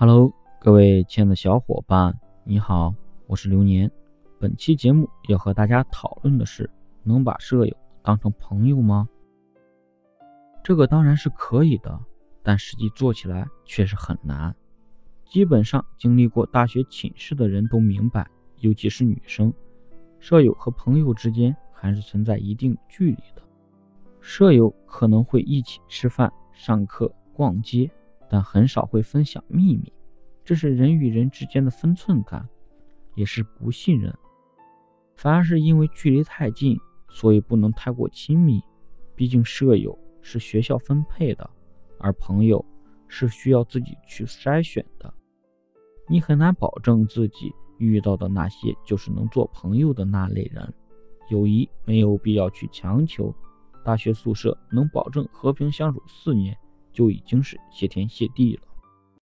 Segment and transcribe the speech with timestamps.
[0.00, 2.94] Hello，各位亲爱的小伙伴，你好，
[3.26, 3.90] 我是流年。
[4.38, 6.70] 本期节目要和大家讨论的是：
[7.02, 9.08] 能把舍友当成朋友吗？
[10.62, 11.98] 这个当然是可以的，
[12.44, 14.54] 但实际做起来却是很难。
[15.24, 18.24] 基本上经历过大学寝室的人都明白，
[18.58, 19.52] 尤其是女生，
[20.20, 23.42] 舍友和朋友之间还是存在一定距离的。
[24.20, 27.90] 舍友可能会一起吃饭、上课、逛街，
[28.28, 29.92] 但很少会分享秘密。
[30.44, 32.48] 这是人与人之间的分寸感，
[33.14, 34.14] 也是不信任。
[35.14, 36.78] 反而是因为距离太近，
[37.08, 38.62] 所以不能太过亲密。
[39.14, 41.50] 毕竟舍友是学校分配的，
[41.98, 42.64] 而朋友
[43.08, 45.12] 是需要自己去筛选的。
[46.06, 50.72] 你很难保证自己遇到的那些就是能做朋友的那类人。
[51.28, 53.34] 友谊没有必要去强求。
[53.84, 56.56] 大学宿舍能保证和平相处四年，
[56.98, 58.67] 就已经是谢天谢地了。